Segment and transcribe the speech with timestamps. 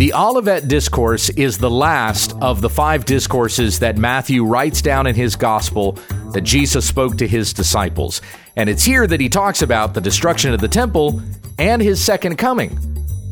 [0.00, 5.14] The Olivet Discourse is the last of the five discourses that Matthew writes down in
[5.14, 5.98] his gospel
[6.32, 8.22] that Jesus spoke to his disciples.
[8.56, 11.20] And it's here that he talks about the destruction of the temple
[11.58, 12.70] and his second coming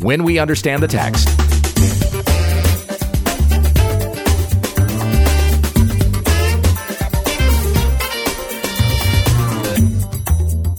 [0.00, 1.26] when we understand the text.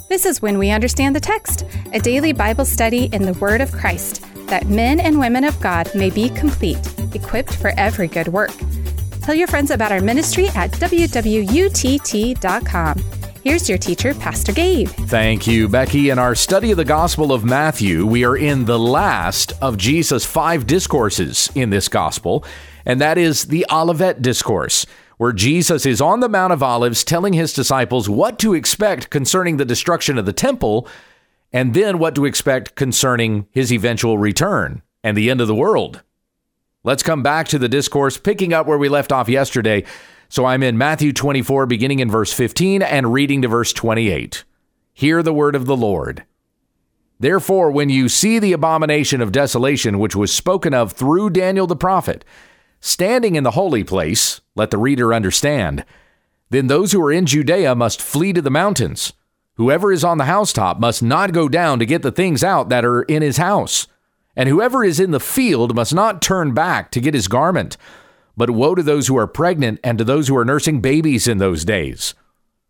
[0.08, 3.72] This is When We Understand the Text, a daily Bible study in the Word of
[3.72, 6.80] Christ that men and women of God may be complete,
[7.14, 8.52] equipped for every good work.
[9.22, 11.60] Tell your friends about our ministry at wwutt.com.
[13.44, 14.90] Here's your teacher, Pastor Gabe.
[14.90, 16.10] Thank you, Becky.
[16.10, 20.26] In our study of the Gospel of Matthew, we are in the last of Jesus'
[20.26, 22.44] five discourses in this Gospel,
[22.86, 24.86] and that is the Olivet Discourse,
[25.18, 29.56] where Jesus is on the Mount of Olives telling his disciples what to expect concerning
[29.56, 30.86] the destruction of the temple
[31.52, 36.04] and then what to expect concerning his eventual return and the end of the world.
[36.84, 39.84] Let's come back to the discourse, picking up where we left off yesterday.
[40.30, 44.44] So I'm in Matthew 24, beginning in verse 15 and reading to verse 28.
[44.94, 46.24] Hear the word of the Lord.
[47.20, 51.76] Therefore, when you see the abomination of desolation which was spoken of through Daniel the
[51.76, 52.24] prophet,
[52.80, 55.84] standing in the holy place, let the reader understand,
[56.50, 59.14] then those who are in Judea must flee to the mountains.
[59.60, 62.86] Whoever is on the housetop must not go down to get the things out that
[62.86, 63.88] are in his house.
[64.34, 67.76] And whoever is in the field must not turn back to get his garment.
[68.38, 71.40] But woe to those who are pregnant and to those who are nursing babies in
[71.40, 72.14] those days.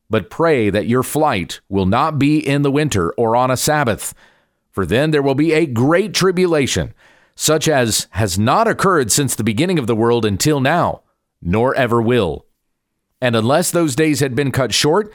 [0.09, 4.15] But pray that your flight will not be in the winter or on a Sabbath,
[4.71, 6.95] for then there will be a great tribulation,
[7.35, 11.03] such as has not occurred since the beginning of the world until now,
[11.39, 12.47] nor ever will.
[13.21, 15.13] And unless those days had been cut short,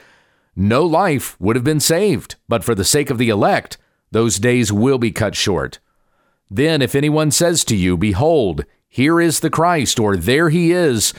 [0.57, 3.77] no life would have been saved, but for the sake of the elect,
[4.11, 5.79] those days will be cut short.
[6.51, 11.13] Then, if anyone says to you, Behold, here is the Christ, or there he is,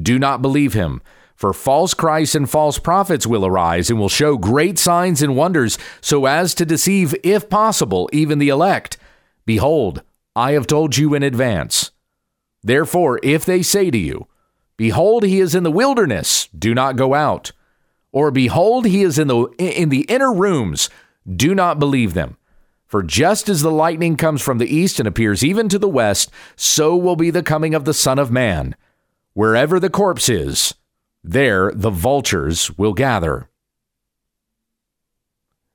[0.00, 1.00] do not believe him.
[1.36, 5.78] For false Christs and false prophets will arise and will show great signs and wonders,
[6.00, 8.98] so as to deceive, if possible, even the elect.
[9.46, 10.02] Behold,
[10.34, 11.92] I have told you in advance.
[12.62, 14.26] Therefore, if they say to you,
[14.76, 17.52] Behold, he is in the wilderness, do not go out
[18.12, 20.90] or behold he is in the in the inner rooms.
[21.28, 22.36] Do not believe them.
[22.86, 26.30] For just as the lightning comes from the east and appears even to the west
[26.56, 28.74] so will be the coming of the son of man.
[29.32, 30.74] Wherever the corpse is
[31.22, 33.48] there the vultures will gather.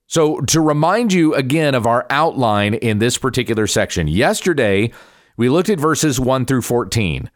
[0.07, 4.91] So to remind you again of our outline in this particular section yesterday
[5.38, 7.29] we looked at verses 1 through 14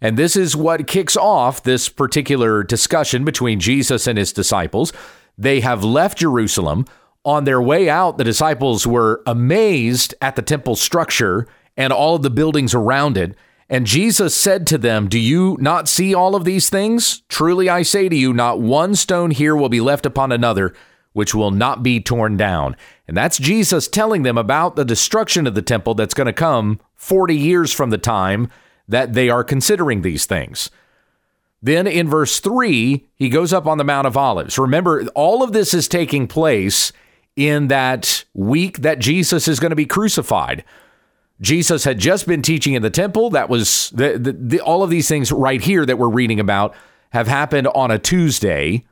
[0.00, 4.92] and this is what kicks off this particular discussion between Jesus and his disciples.
[5.38, 6.86] They have left Jerusalem.
[7.24, 11.46] On their way out, the disciples were amazed at the temple structure
[11.76, 13.34] and all of the buildings around it.
[13.68, 17.22] And Jesus said to them, Do you not see all of these things?
[17.28, 20.72] Truly I say to you, not one stone here will be left upon another,
[21.14, 22.76] which will not be torn down.
[23.08, 26.78] And that's Jesus telling them about the destruction of the temple that's going to come
[26.94, 28.48] 40 years from the time
[28.88, 30.70] that they are considering these things.
[31.62, 34.58] Then in verse 3, he goes up on the Mount of Olives.
[34.58, 36.92] Remember, all of this is taking place
[37.34, 40.64] in that week that Jesus is going to be crucified.
[41.40, 43.30] Jesus had just been teaching in the temple.
[43.30, 46.74] That was the, the, the, all of these things right here that we're reading about
[47.10, 48.84] have happened on a Tuesday.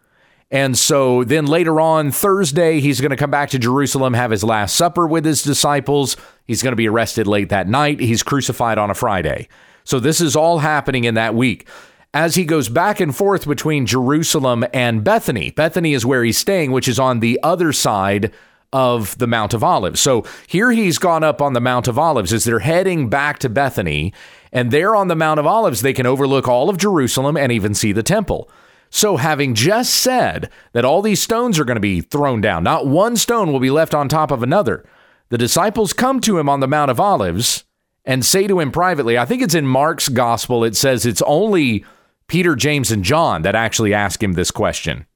[0.50, 4.44] And so then later on, Thursday, he's going to come back to Jerusalem, have his
[4.44, 6.16] last supper with his disciples.
[6.47, 7.99] He's going to be arrested late that night.
[7.99, 9.49] He's crucified on a Friday.
[9.84, 11.69] So this is all happening in that week.
[12.12, 16.71] As he goes back and forth between Jerusalem and Bethany, Bethany is where he's staying,
[16.71, 18.33] which is on the other side
[18.72, 20.00] of the Mount of Olives.
[20.00, 23.49] So here he's gone up on the Mount of Olives as they're heading back to
[23.49, 24.12] Bethany.
[24.53, 27.75] And there on the Mount of Olives, they can overlook all of Jerusalem and even
[27.75, 28.51] see the temple.
[28.91, 32.87] So, having just said that all these stones are going to be thrown down, not
[32.87, 34.84] one stone will be left on top of another,
[35.31, 37.64] the disciples come to him on the Mount of Olives
[38.04, 41.84] and say to him privately, I think it's in Mark's gospel, it says it's only
[42.27, 45.06] Peter, James, and John that actually ask him this question.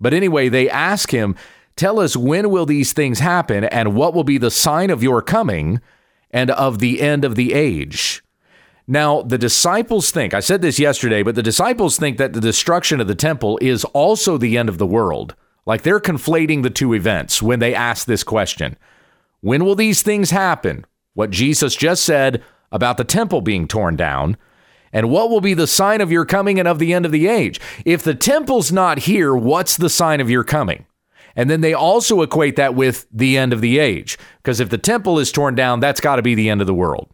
[0.00, 1.36] But anyway, they ask him,
[1.76, 5.20] Tell us when will these things happen and what will be the sign of your
[5.20, 5.82] coming
[6.30, 8.22] and of the end of the age?
[8.88, 13.00] Now, the disciples think, I said this yesterday, but the disciples think that the destruction
[13.00, 15.34] of the temple is also the end of the world.
[15.66, 18.78] Like they're conflating the two events when they ask this question.
[19.40, 20.86] When will these things happen?
[21.16, 24.36] What Jesus just said about the temple being torn down,
[24.92, 27.26] and what will be the sign of your coming and of the end of the
[27.26, 27.58] age?
[27.86, 30.84] If the temple's not here, what's the sign of your coming?
[31.34, 34.76] And then they also equate that with the end of the age, because if the
[34.76, 37.08] temple is torn down, that's got to be the end of the world.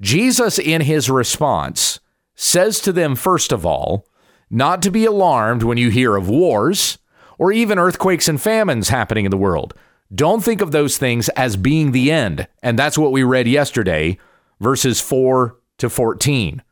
[0.00, 2.00] Jesus, in his response,
[2.34, 4.06] says to them, first of all,
[4.50, 6.98] not to be alarmed when you hear of wars
[7.38, 9.72] or even earthquakes and famines happening in the world.
[10.12, 12.48] Don't think of those things as being the end.
[12.62, 14.18] And that's what we read yesterday,
[14.60, 16.62] verses 4 to 14.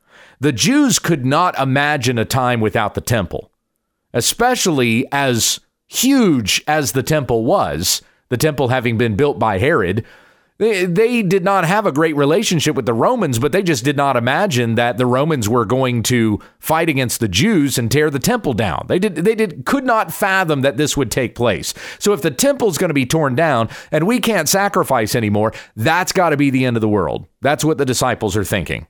[0.40, 3.50] The Jews could not imagine a time without the temple,
[4.12, 10.05] especially as huge as the temple was, the temple having been built by Herod.
[10.59, 13.97] They, they did not have a great relationship with the Romans, but they just did
[13.97, 18.19] not imagine that the Romans were going to fight against the Jews and tear the
[18.19, 18.87] temple down.
[18.89, 21.75] They did they did could not fathom that this would take place.
[22.01, 26.11] So if the temple's going to be torn down and we can't sacrifice anymore, that's
[26.11, 27.27] got to be the end of the world.
[27.41, 28.89] That's what the disciples are thinking.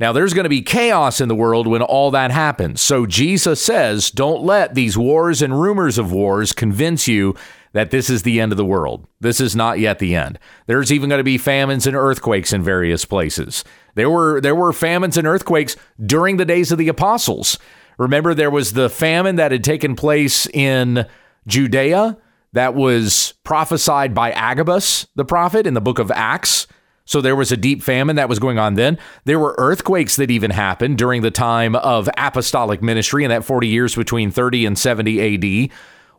[0.00, 2.80] Now, there's going to be chaos in the world when all that happens.
[2.80, 7.36] So Jesus says, don't let these wars and rumors of wars convince you
[7.74, 9.06] that this is the end of the world.
[9.20, 10.38] This is not yet the end.
[10.66, 13.64] There's even going to be famines and earthquakes in various places.
[13.96, 17.58] There were there were famines and earthquakes during the days of the apostles.
[17.98, 21.06] Remember there was the famine that had taken place in
[21.46, 22.16] Judea
[22.52, 26.68] that was prophesied by Agabus the prophet in the book of Acts.
[27.06, 28.98] So there was a deep famine that was going on then.
[29.24, 33.66] There were earthquakes that even happened during the time of apostolic ministry in that 40
[33.66, 35.70] years between 30 and 70 AD.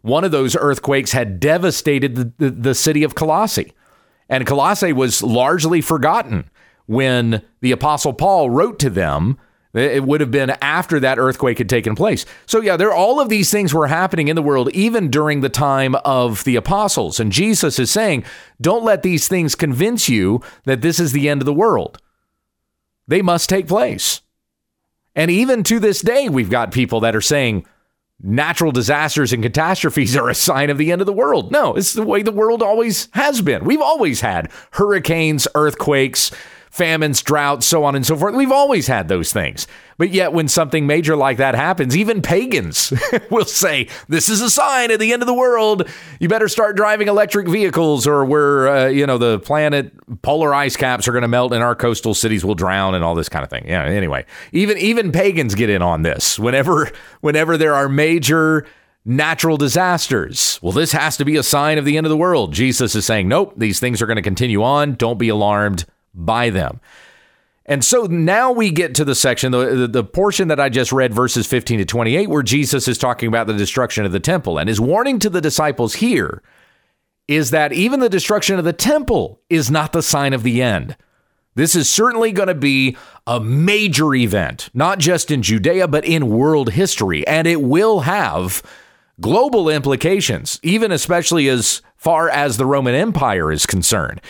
[0.06, 3.74] One of those earthquakes had devastated the, the, the city of Colossae.
[4.30, 6.48] And Colossae was largely forgotten
[6.86, 9.40] when the Apostle Paul wrote to them.
[9.74, 12.24] It would have been after that earthquake had taken place.
[12.46, 15.50] So, yeah, there all of these things were happening in the world, even during the
[15.50, 17.20] time of the apostles.
[17.20, 18.26] And Jesus is saying,
[18.62, 22.00] don't let these things convince you that this is the end of the world.
[23.08, 24.22] They must take place.
[25.16, 27.66] And even to this day, we've got people that are saying,
[28.22, 31.52] natural disasters and catastrophes are a sign of the end of the world.
[31.52, 33.66] No, it's the way the world always has been.
[33.66, 36.32] We've always had hurricanes, earthquakes,
[36.76, 38.36] famines, droughts, so on and so forth.
[38.36, 39.66] We've always had those things.
[39.98, 42.92] But yet, when something major like that happens, even pagans
[43.32, 45.88] will say, This is a sign of the end of the world.
[46.20, 50.76] You better start driving electric vehicles, or we're, uh, you know, the planet polar ice
[50.76, 53.44] caps are going to melt and our coastal cities will drown and all this kind
[53.44, 53.66] of thing.
[53.70, 56.38] Yeah, anyway, even, even pagans get in on this.
[56.38, 56.92] Whenever,
[57.22, 58.66] whenever there are major
[59.06, 60.60] natural disasters.
[60.62, 62.52] Well, this has to be a sign of the end of the world.
[62.52, 64.96] Jesus is saying, Nope, these things are going to continue on.
[64.96, 66.80] Don't be alarmed by them.
[67.66, 71.14] And so now we get to the section, the, the, portion that I just read,
[71.14, 74.60] verses 15 to 28, where Jesus is talking about the destruction of the temple.
[74.60, 76.44] And his warning to the disciples here
[77.28, 80.96] is that even the destruction of the temple is not the sign of the end.
[81.56, 86.30] This is certainly going to be a major event, not just in Judea, but in
[86.30, 87.26] world history.
[87.26, 88.62] And it will have
[89.20, 94.22] global implications, even especially as far as the Roman Empire is concerned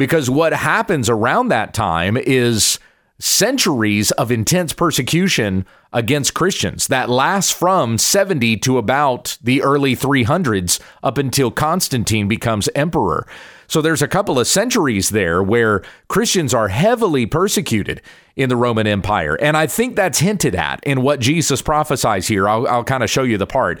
[0.00, 2.78] because what happens around that time is
[3.18, 10.80] centuries of intense persecution against Christians that lasts from 70 to about the early 300s
[11.02, 13.26] up until Constantine becomes emperor.
[13.66, 18.00] So there's a couple of centuries there where Christians are heavily persecuted
[18.36, 19.34] in the Roman Empire.
[19.34, 22.48] And I think that's hinted at in what Jesus prophesies here.
[22.48, 23.78] I'll, I'll kind of show you the part.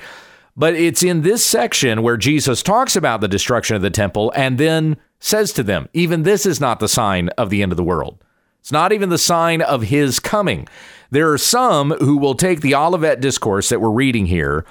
[0.54, 4.58] But it's in this section where Jesus talks about the destruction of the temple and
[4.58, 7.84] then says to them, Even this is not the sign of the end of the
[7.84, 8.24] world.
[8.58, 10.66] It's not even the sign of his coming.
[11.10, 14.64] There are some who will take the Olivet discourse that we're reading here,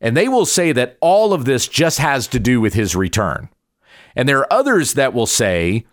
[0.00, 3.48] and they will say that all of this just has to do with his return.
[4.16, 5.84] And there are others that will say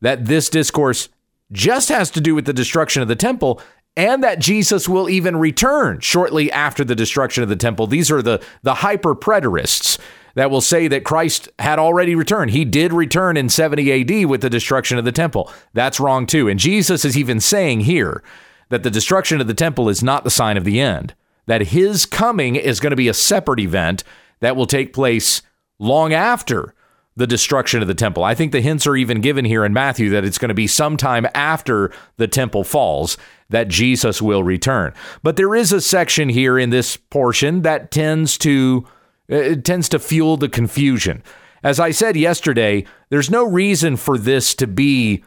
[0.00, 1.08] that this discourse
[1.52, 3.60] just has to do with the destruction of the temple
[3.96, 7.86] and that Jesus will even return shortly after the destruction of the temple.
[7.86, 9.98] These are the, the hyper preterists
[10.34, 12.50] that will say that Christ had already returned.
[12.50, 15.52] He did return in 70 AD with the destruction of the temple.
[15.72, 16.48] That's wrong too.
[16.48, 18.22] And Jesus is even saying here
[18.68, 21.14] that the destruction of the temple is not the sign of the end,
[21.46, 24.04] that his coming is going to be a separate event
[24.40, 25.42] that will take place
[25.78, 26.74] long after
[27.16, 28.22] the destruction of the temple.
[28.22, 30.66] I think the hints are even given here in Matthew that it's going to be
[30.66, 33.18] sometime after the temple falls
[33.50, 34.94] that Jesus will return.
[35.22, 38.86] But there is a section here in this portion that tends to
[39.30, 41.22] it tends to fuel the confusion.
[41.62, 45.24] As I said yesterday, there's no reason for this to be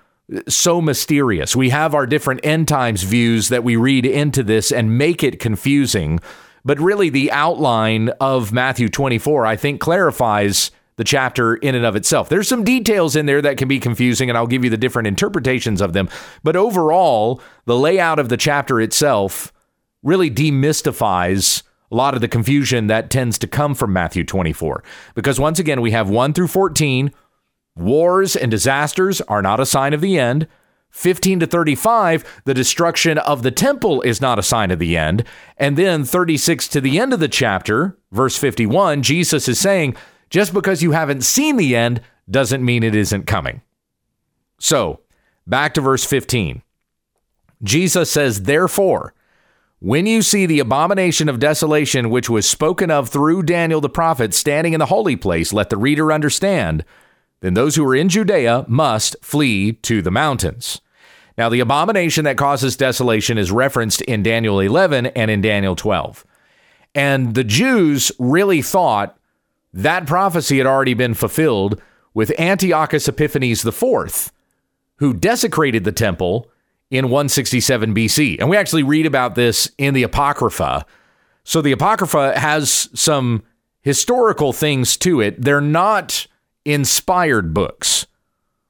[0.47, 1.55] so mysterious.
[1.55, 5.39] We have our different end times views that we read into this and make it
[5.39, 6.19] confusing.
[6.65, 11.95] But really, the outline of Matthew 24, I think, clarifies the chapter in and of
[11.95, 12.29] itself.
[12.29, 15.07] There's some details in there that can be confusing, and I'll give you the different
[15.07, 16.07] interpretations of them.
[16.43, 19.51] But overall, the layout of the chapter itself
[20.03, 24.83] really demystifies a lot of the confusion that tends to come from Matthew 24.
[25.13, 27.11] Because once again, we have 1 through 14.
[27.75, 30.47] Wars and disasters are not a sign of the end.
[30.89, 35.23] 15 to 35, the destruction of the temple is not a sign of the end.
[35.57, 39.95] And then 36 to the end of the chapter, verse 51, Jesus is saying,
[40.29, 43.61] just because you haven't seen the end doesn't mean it isn't coming.
[44.59, 45.01] So,
[45.45, 46.63] back to verse 15.
[47.61, 49.13] Jesus says, Therefore,
[49.83, 54.33] when you see the abomination of desolation which was spoken of through Daniel the prophet
[54.33, 56.85] standing in the holy place, let the reader understand,
[57.41, 60.79] then those who are in Judea must flee to the mountains.
[61.37, 66.25] Now, the abomination that causes desolation is referenced in Daniel 11 and in Daniel 12.
[66.95, 69.17] And the Jews really thought
[69.73, 71.81] that prophecy had already been fulfilled
[72.13, 74.31] with Antiochus Epiphanes IV,
[74.99, 76.49] who desecrated the temple
[76.93, 78.37] in 167 BC.
[78.39, 80.85] And we actually read about this in the Apocrypha.
[81.43, 83.41] So the Apocrypha has some
[83.81, 85.41] historical things to it.
[85.41, 86.27] They're not
[86.63, 88.05] inspired books.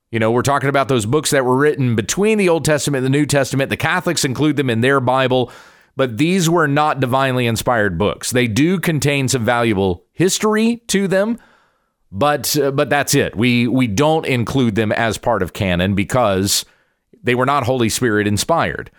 [0.09, 3.13] You know, we're talking about those books that were written between the Old Testament and
[3.13, 3.69] the New Testament.
[3.69, 5.51] The Catholics include them in their Bible,
[5.97, 8.31] but these were not divinely inspired books.
[8.31, 11.39] They do contain some valuable history to them,
[12.09, 13.35] but uh, but that's it.
[13.35, 16.63] We we don't include them as part of canon because
[17.23, 18.91] they were not Holy Spirit inspired.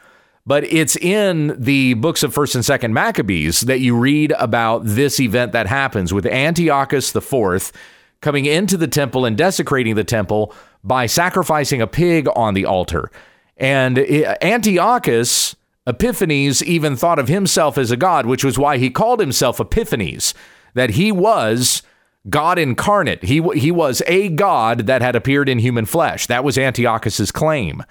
[0.47, 5.19] But it's in the books of 1st and 2nd Maccabees that you read about this
[5.19, 7.73] event that happens with Antiochus IV
[8.21, 13.11] coming into the temple and desecrating the temple by sacrificing a pig on the altar.
[13.57, 19.21] And Antiochus Epiphanes even thought of himself as a god, which was why he called
[19.21, 20.35] himself Epiphanes,
[20.75, 21.83] that he was
[22.29, 23.23] God incarnate.
[23.25, 26.27] He, he was a God that had appeared in human flesh.
[26.27, 27.83] That was Antiochus's claim.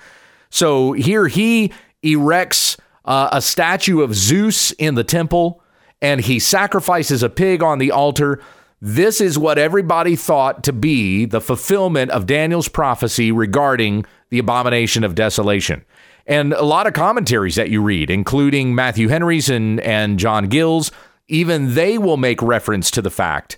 [0.53, 5.63] So here he erects uh, a statue of Zeus in the temple
[5.99, 8.39] and he sacrifices a pig on the altar.
[8.79, 15.03] This is what everybody thought to be the fulfillment of Daniel's prophecy regarding the abomination
[15.03, 15.83] of desolation.
[16.27, 20.91] And a lot of commentaries that you read, including Matthew Henry's and, and John Gill's,
[21.29, 23.57] even they will make reference to the fact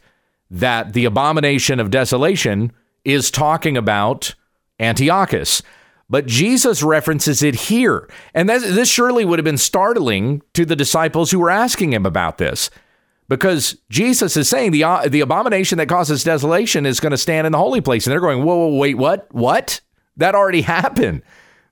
[0.50, 2.72] that the abomination of desolation
[3.04, 4.34] is talking about
[4.80, 5.62] Antiochus.
[6.10, 8.08] But Jesus references it here.
[8.34, 12.38] And this surely would have been startling to the disciples who were asking him about
[12.38, 12.70] this.
[13.28, 17.48] Because Jesus is saying the, uh, the abomination that causes desolation is going to stand
[17.48, 18.06] in the holy place.
[18.06, 19.34] And they're going, whoa, whoa, wait, what?
[19.34, 19.82] What?
[20.18, 21.24] That already happened.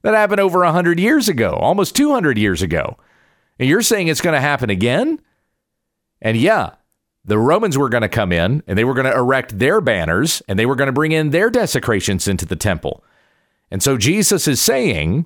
[0.01, 2.97] That happened over 100 years ago, almost 200 years ago.
[3.59, 5.21] And you're saying it's going to happen again?
[6.21, 6.71] And yeah,
[7.23, 10.41] the Romans were going to come in and they were going to erect their banners
[10.47, 13.03] and they were going to bring in their desecrations into the temple.
[13.73, 15.25] And so Jesus is saying,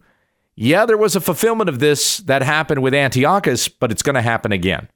[0.56, 4.22] yeah, there was a fulfillment of this that happened with Antiochus, but it's going to
[4.22, 4.88] happen again.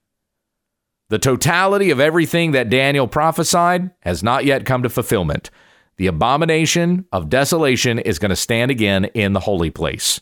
[1.10, 5.50] The totality of everything that Daniel prophesied has not yet come to fulfillment.
[5.98, 10.22] The abomination of desolation is going to stand again in the holy place.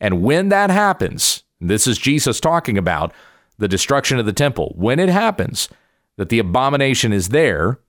[0.00, 3.12] And when that happens, this is Jesus talking about
[3.58, 4.72] the destruction of the temple.
[4.76, 5.68] When it happens
[6.16, 7.80] that the abomination is there,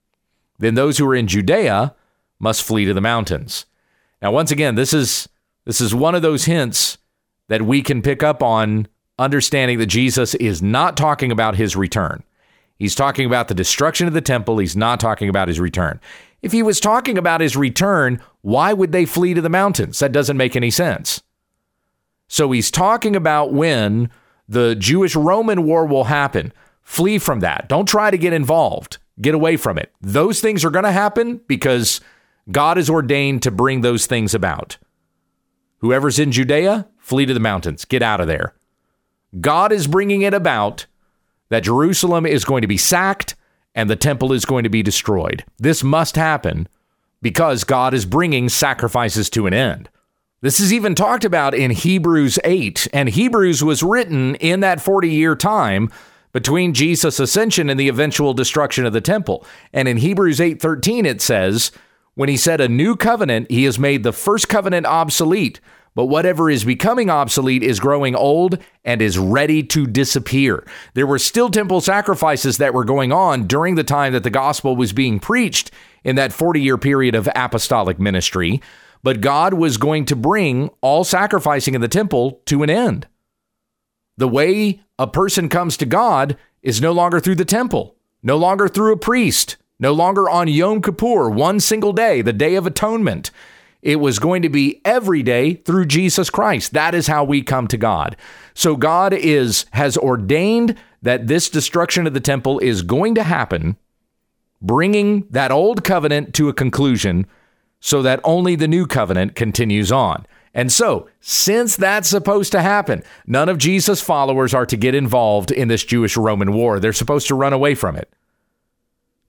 [0.58, 1.94] then those who are in Judea
[2.40, 3.67] must flee to the mountains.
[4.22, 5.30] Now, once again, this is
[5.66, 6.98] this is one of those hints
[7.50, 8.88] that we can pick up on
[9.20, 12.24] understanding that Jesus is not talking about his return.
[12.78, 14.60] He's talking about the destruction of the temple.
[14.60, 16.00] He's not talking about his return.
[16.42, 20.00] If he was talking about his return, why would they flee to the mountains?
[20.00, 21.22] That doesn't make any sense.
[22.28, 24.10] So he's talking about when
[24.48, 26.54] the Jewish Roman war will happen.
[26.84, 27.68] Flee from that.
[27.68, 28.98] Don't try to get involved.
[29.20, 29.92] Get away from it.
[30.00, 32.00] Those things are going to happen because
[32.52, 34.78] God is ordained to bring those things about.
[35.80, 38.56] Whoever's in Judea, flee to the mountains, get out of there.
[39.40, 40.86] God is bringing it about
[41.50, 43.36] that Jerusalem is going to be sacked
[43.76, 45.46] and the temple is going to be destroyed.
[45.58, 46.68] This must happen
[47.22, 49.90] because God is bringing sacrifices to an end.
[50.42, 55.10] This is even talked about in Hebrews 8, and Hebrews was written in that 40
[55.10, 55.92] year time
[56.32, 59.46] between Jesus' ascension and the eventual destruction of the temple.
[59.74, 61.72] And in Hebrews 8:13 it says,
[62.18, 65.60] when he said a new covenant, he has made the first covenant obsolete,
[65.94, 70.66] but whatever is becoming obsolete is growing old and is ready to disappear.
[70.96, 74.76] There were still temple sacrifices that were going on during the time that the gospel
[74.76, 75.70] was being preached
[76.04, 78.64] in that 40 year period of apostolic ministry,
[79.04, 83.06] but God was going to bring all sacrificing in the temple to an end.
[84.18, 88.68] The way a person comes to God is no longer through the temple, no longer
[88.68, 93.32] through a priest, no longer on Yom Kippur, one single day, the Day of Atonement.
[93.82, 96.74] It was going to be every day through Jesus Christ.
[96.74, 98.18] That is how we come to God.
[98.54, 103.78] So God is has ordained that this destruction of the temple is going to happen,
[104.62, 107.28] bringing that old covenant to a conclusion
[107.80, 110.26] so that only the new covenant continues on.
[110.54, 115.52] And so, since that's supposed to happen, none of Jesus' followers are to get involved
[115.52, 116.80] in this Jewish Roman war.
[116.80, 118.12] They're supposed to run away from it.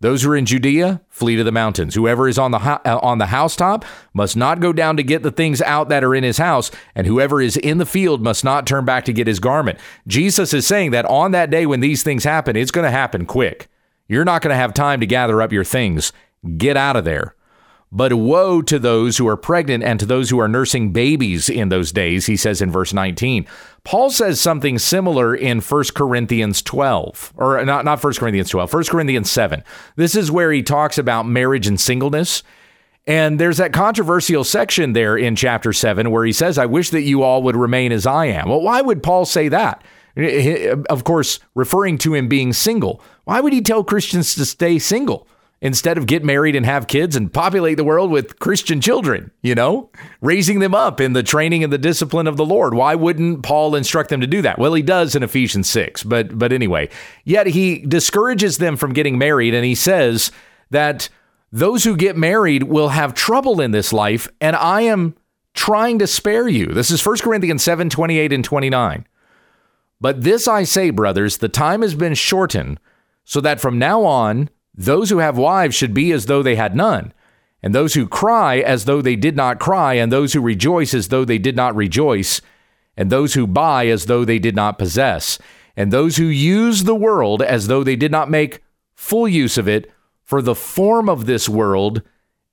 [0.01, 1.97] Those who are in Judea, flee to the mountains.
[1.97, 5.25] Whoever is on the ho- uh, on the housetop must not go down to get
[5.25, 8.45] the things out that are in his house, and whoever is in the field must
[8.45, 9.79] not turn back to get his garment.
[10.07, 13.27] Jesus is saying that on that day when these things happen, it's going to happen
[13.27, 13.69] quick.
[14.07, 16.13] You're not going to have time to gather up your things.
[16.57, 17.35] Get out of there.
[17.91, 21.71] But woe to those who are pregnant and to those who are nursing babies in
[21.71, 23.47] those days, he says in verse 19.
[23.83, 28.85] Paul says something similar in 1 Corinthians 12, or not, not 1 Corinthians 12, 1
[28.85, 29.65] Corinthians 7.
[29.97, 32.43] This is where he talks about marriage and singleness.
[33.07, 37.05] And there's that controversial section there in chapter 7 where he says, I wish that
[37.05, 38.51] you all would remain as I am.
[38.51, 39.83] Well, why would Paul say that?
[40.91, 43.01] Of course, referring to him being single.
[43.25, 45.27] Why would he tell Christians to stay single?
[45.61, 49.55] Instead of get married and have kids and populate the world with Christian children, you
[49.55, 52.75] know, raising them up in the training and the discipline of the Lord.
[52.75, 54.59] Why wouldn't Paul instruct them to do that?
[54.59, 56.89] Well, he does in Ephesians 6, but but anyway,
[57.25, 60.31] yet he discourages them from getting married and he says
[60.71, 61.09] that
[61.51, 65.17] those who get married will have trouble in this life and I am
[65.55, 66.67] trying to spare you.
[66.67, 69.07] This is 1 Corinthians 7, 28 and 29.
[70.01, 72.79] But this I say, brothers, the time has been shortened
[73.25, 76.77] so that from now on those who have wives should be as though they had
[76.77, 77.13] none,
[77.65, 81.09] and those who cry as though they did not cry, and those who rejoice as
[81.09, 82.41] though they did not rejoice,
[82.97, 85.37] and those who buy as though they did not possess,
[85.77, 88.63] and those who use the world as though they did not make
[88.95, 89.91] full use of it,
[90.23, 92.01] for the form of this world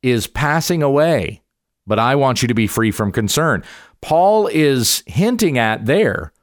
[0.02, 1.44] is passing away.
[1.86, 3.64] But I want you to be free from concern.
[4.02, 6.34] Paul is hinting at there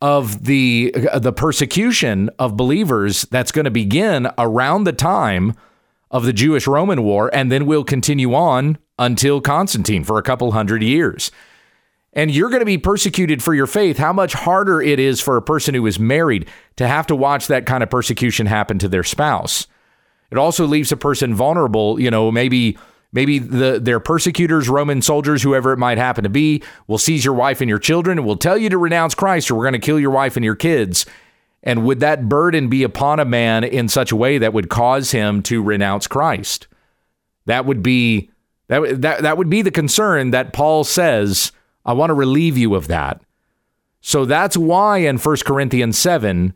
[0.00, 5.54] of the uh, the persecution of believers that's going to begin around the time
[6.10, 10.52] of the Jewish Roman war and then will continue on until Constantine for a couple
[10.52, 11.30] hundred years.
[12.12, 13.98] And you're going to be persecuted for your faith.
[13.98, 17.48] How much harder it is for a person who is married to have to watch
[17.48, 19.66] that kind of persecution happen to their spouse.
[20.30, 22.78] It also leaves a person vulnerable, you know, maybe
[23.12, 27.34] Maybe the, their persecutors, Roman soldiers, whoever it might happen to be, will seize your
[27.34, 29.78] wife and your children and will tell you to renounce Christ or we're going to
[29.78, 31.06] kill your wife and your kids.
[31.62, 35.10] And would that burden be upon a man in such a way that would cause
[35.10, 36.68] him to renounce Christ?
[37.46, 38.30] That would be
[38.68, 41.52] that, that, that would be the concern that Paul says,
[41.84, 43.22] I want to relieve you of that.
[44.00, 46.52] So that's why in 1 Corinthians 7,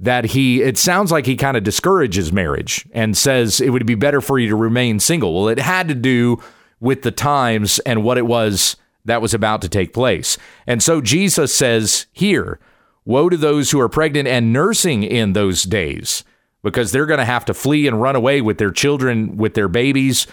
[0.00, 3.94] that he it sounds like he kind of discourages marriage and says it would be
[3.94, 5.34] better for you to remain single.
[5.34, 6.40] Well, it had to do
[6.80, 10.38] with the times and what it was that was about to take place.
[10.66, 12.60] And so Jesus says here,
[13.04, 16.24] woe to those who are pregnant and nursing in those days
[16.62, 19.68] because they're going to have to flee and run away with their children, with their
[19.68, 20.26] babies,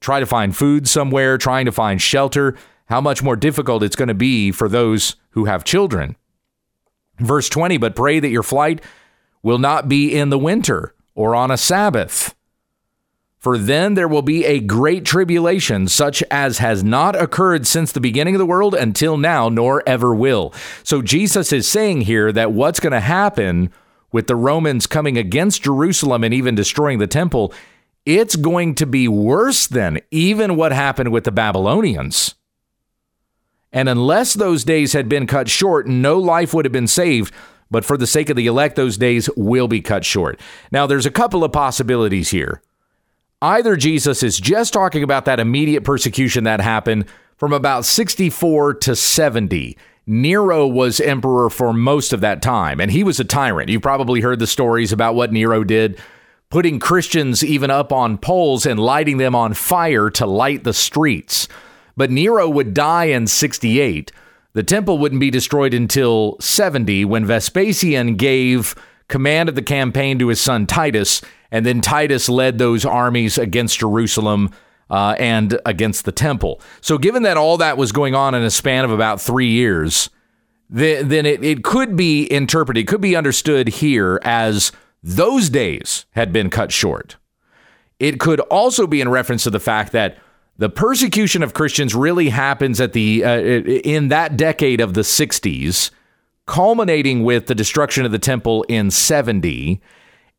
[0.00, 2.56] try to find food somewhere, trying to find shelter.
[2.86, 6.16] How much more difficult it's going to be for those who have children.
[7.18, 8.82] Verse 20, but pray that your flight
[9.44, 12.34] will not be in the winter or on a Sabbath.
[13.38, 18.00] For then there will be a great tribulation, such as has not occurred since the
[18.00, 20.54] beginning of the world until now, nor ever will.
[20.82, 23.70] So Jesus is saying here that what's going to happen
[24.10, 27.52] with the Romans coming against Jerusalem and even destroying the temple,
[28.06, 32.34] it's going to be worse than even what happened with the Babylonians.
[33.74, 37.34] And unless those days had been cut short, no life would have been saved
[37.70, 40.40] but for the sake of the elect, those days will be cut short.
[40.70, 42.62] Now, there's a couple of possibilities here.
[43.42, 47.04] Either Jesus is just talking about that immediate persecution that happened
[47.36, 49.76] from about 64 to 70.
[50.06, 53.70] Nero was emperor for most of that time, and he was a tyrant.
[53.70, 55.98] You've probably heard the stories about what Nero did,
[56.50, 61.48] putting Christians even up on poles and lighting them on fire to light the streets.
[61.96, 64.12] But Nero would die in 68
[64.54, 68.74] the temple wouldn't be destroyed until 70 when Vespasian gave
[69.08, 73.78] command of the campaign to his son Titus, and then Titus led those armies against
[73.78, 74.50] Jerusalem
[74.90, 76.60] uh, and against the temple.
[76.80, 80.10] So, given that all that was going on in a span of about three years,
[80.70, 86.32] then, then it, it could be interpreted, could be understood here as those days had
[86.32, 87.16] been cut short.
[87.98, 90.18] It could also be in reference to the fact that
[90.56, 95.90] the persecution of Christians really happens at the uh, in that decade of the 60s,
[96.46, 99.80] culminating with the destruction of the temple in 70.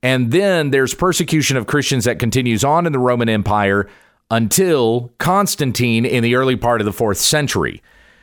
[0.01, 3.89] And then there's persecution of Christians that continues on in the Roman Empire
[4.31, 7.81] until Constantine in the early part of the 4th century.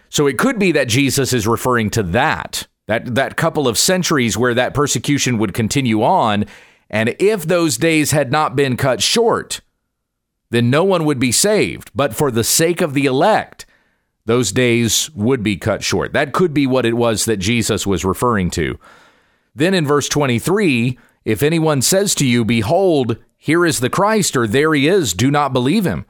[0.09, 4.37] So it could be that Jesus is referring to that, that that couple of centuries
[4.37, 6.44] where that persecution would continue on,
[6.90, 9.61] and if those days had not been cut short,
[10.53, 11.91] then no one would be saved.
[11.95, 13.65] But for the sake of the elect,
[14.27, 16.12] those days would be cut short.
[16.12, 18.79] That could be what it was that Jesus was referring to.
[19.55, 24.47] Then in verse 23, if anyone says to you, Behold, here is the Christ, or
[24.47, 26.05] there he is, do not believe him.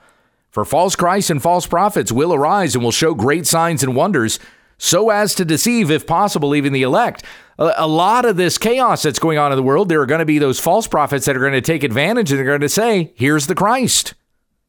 [0.50, 4.40] For false Christs and false prophets will arise and will show great signs and wonders,
[4.76, 7.22] so as to deceive, if possible, even the elect.
[7.58, 10.24] A, lot of this chaos that's going on in the world, there are going to
[10.24, 13.12] be those false prophets that are going to take advantage and they're going to say,
[13.14, 14.14] Here's the Christ.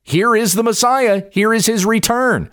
[0.04, 1.24] Here is the Messiah.
[1.32, 2.50] Here is his return.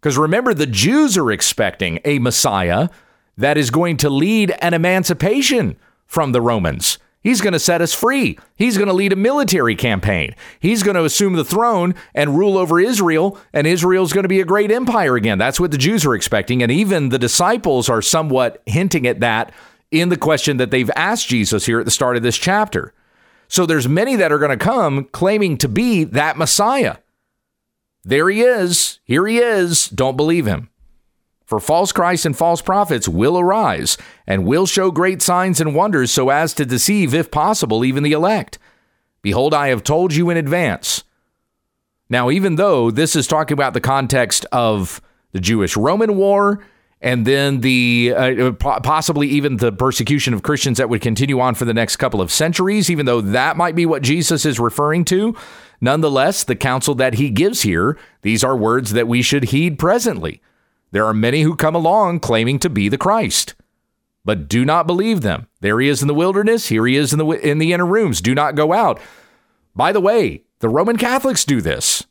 [0.00, 2.88] Because remember, the Jews are expecting a Messiah
[3.36, 6.98] that is going to lead an emancipation from the Romans.
[7.22, 8.38] He's going to set us free.
[8.56, 10.34] He's going to lead a military campaign.
[10.58, 14.40] He's going to assume the throne and rule over Israel, and Israel's going to be
[14.40, 15.36] a great empire again.
[15.36, 16.62] That's what the Jews are expecting.
[16.62, 19.52] And even the disciples are somewhat hinting at that
[19.90, 22.94] in the question that they've asked Jesus here at the start of this chapter.
[23.50, 26.98] So there's many that are going to come claiming to be that Messiah.
[28.04, 29.00] There he is.
[29.02, 29.88] Here he is.
[29.88, 30.70] Don't believe him.
[31.46, 36.12] For false Christs and false prophets will arise and will show great signs and wonders
[36.12, 38.56] so as to deceive, if possible, even the elect.
[39.20, 41.02] Behold, I have told you in advance.
[42.08, 46.64] Now, even though this is talking about the context of the Jewish Roman War
[47.00, 51.64] and then the uh, possibly even the persecution of Christians that would continue on for
[51.64, 55.34] the next couple of centuries, even though that might be what Jesus is referring to,
[55.80, 60.42] nonetheless, the counsel that he gives here, these are words that we should heed presently.
[60.90, 63.54] There are many who come along claiming to be the Christ,
[64.24, 65.46] but do not believe them.
[65.60, 66.68] There he is in the wilderness.
[66.68, 68.20] Here he is in the in the inner rooms.
[68.20, 69.00] Do not go out.
[69.74, 72.06] By the way, the Roman Catholics do this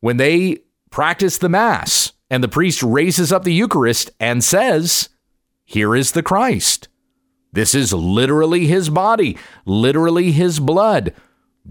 [0.00, 0.58] when they
[0.90, 2.03] practice the Mass
[2.34, 5.08] and the priest raises up the Eucharist and says,
[5.64, 6.88] "Here is the Christ."
[7.52, 11.14] This is literally his body, literally his blood.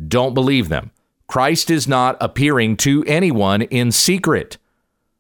[0.08, 0.92] Don't believe them.
[1.28, 4.58] Christ is not appearing to anyone in secret.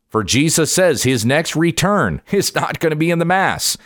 [0.08, 3.77] For Jesus says his next return is not going to be in the mass.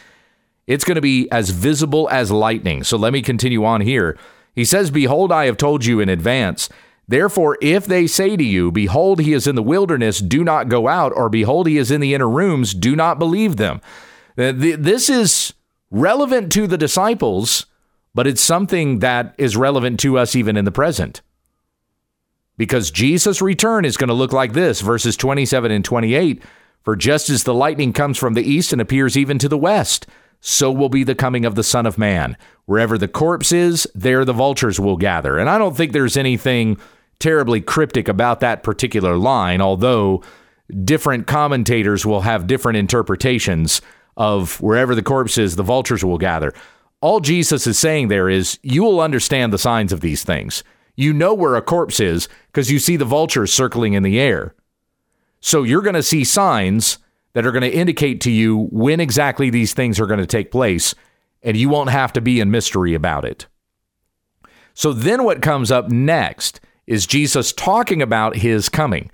[0.67, 2.83] It's going to be as visible as lightning.
[2.83, 4.15] So let me continue on here.
[4.53, 6.69] He says, Behold, I have told you in advance.
[7.07, 10.87] Therefore, if they say to you, Behold, he is in the wilderness, do not go
[10.87, 13.81] out, or Behold, he is in the inner rooms, do not believe them.
[14.37, 15.53] Uh, this is
[15.89, 17.65] relevant to the disciples,
[18.13, 21.21] but it's something that is relevant to us even in the present
[22.57, 26.43] because Jesus' return is going to look like this verses 27 and 28.
[26.83, 30.07] For just as the lightning comes from the east and appears even to the west,
[30.39, 32.37] so will be the coming of the Son of Man.
[32.65, 35.37] Wherever the corpse is, there the vultures will gather.
[35.37, 36.77] And I don't think there's anything
[37.19, 40.23] terribly cryptic about that particular line, although
[40.83, 43.81] different commentators will have different interpretations
[44.15, 46.53] of wherever the corpse is, the vultures will gather.
[47.01, 50.63] All Jesus is saying there is, you will understand the signs of these things.
[50.95, 54.55] You know where a corpse is because you see the vultures circling in the air.
[55.39, 56.97] So you're going to see signs
[57.33, 60.51] that are going to indicate to you when exactly these things are going to take
[60.51, 60.95] place,
[61.43, 63.45] and you won't have to be in mystery about it.
[64.73, 69.11] So then what comes up next is Jesus talking about his coming.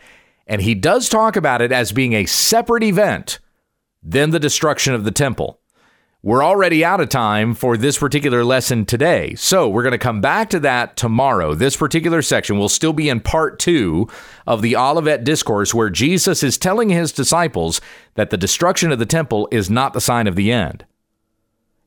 [0.48, 3.40] And he does talk about it as being a separate event
[4.02, 5.60] than the destruction of the temple.
[6.22, 9.36] We're already out of time for this particular lesson today.
[9.36, 11.54] So we're going to come back to that tomorrow.
[11.54, 14.08] This particular section will still be in part two
[14.48, 17.82] of the Olivet Discourse, where Jesus is telling his disciples
[18.16, 20.86] that the destruction of the temple is not the sign of the end.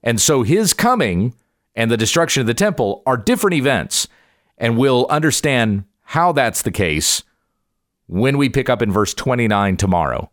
[0.03, 1.33] And so his coming
[1.75, 4.07] and the destruction of the temple are different events.
[4.59, 7.23] And we'll understand how that's the case
[8.07, 10.31] when we pick up in verse 29 tomorrow.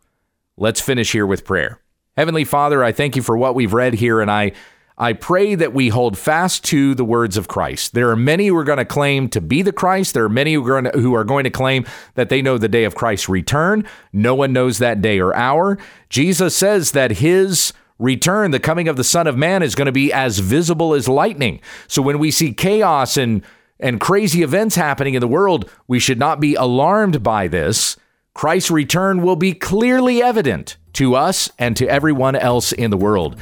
[0.57, 1.79] Let's finish here with prayer.
[2.15, 4.51] Heavenly Father, I thank you for what we've read here, and I,
[4.97, 7.95] I pray that we hold fast to the words of Christ.
[7.95, 10.13] There are many who are going to claim to be the Christ.
[10.13, 12.59] There are many who are, going to, who are going to claim that they know
[12.59, 13.87] the day of Christ's return.
[14.11, 15.79] No one knows that day or hour.
[16.09, 19.91] Jesus says that his return, the coming of the Son of Man, is going to
[19.91, 21.59] be as visible as lightning.
[21.87, 23.43] So when we see chaos and
[23.83, 27.97] and crazy events happening in the world, we should not be alarmed by this.
[28.33, 33.35] Christ's return will be clearly evident to us and to everyone else in the world.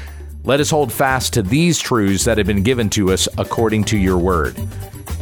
[0.43, 3.97] Let us hold fast to these truths that have been given to us according to
[3.97, 4.57] your word.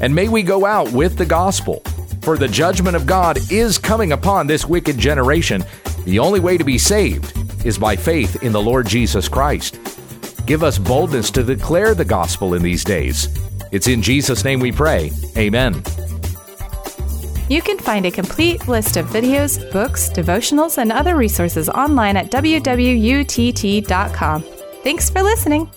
[0.02, 1.82] And may we go out with the gospel,
[2.22, 5.66] for the judgment of God is coming upon this wicked generation.
[6.06, 9.78] The only way to be saved is by faith in the Lord Jesus Christ.
[10.46, 13.28] Give us boldness to declare the gospel in these days.
[13.72, 15.12] It's in Jesus' name we pray.
[15.38, 15.84] Amen.
[17.50, 22.30] You can find a complete list of videos, books, devotionals, and other resources online at
[22.30, 22.84] wwutt.com.
[24.84, 25.70] Thanks for listening.